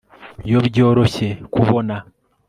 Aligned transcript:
Iyo 0.47 0.59
byoroshye 0.67 1.27
kubona 1.53 1.95